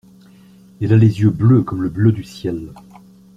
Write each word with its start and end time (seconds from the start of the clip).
Elle 0.81 0.93
a 0.93 0.97
les 0.97 1.19
yeux 1.21 1.29
bleus 1.29 1.61
comme 1.61 1.83
le 1.83 1.89
bleu 1.89 2.11
du 2.11 2.23
ciel. 2.23 2.71